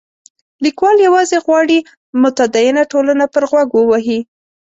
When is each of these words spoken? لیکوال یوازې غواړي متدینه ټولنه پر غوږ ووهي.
لیکوال 0.63 0.97
یوازې 1.07 1.37
غواړي 1.45 1.77
متدینه 2.21 2.83
ټولنه 2.91 3.25
پر 3.33 3.43
غوږ 3.49 3.69
ووهي. 3.73 4.19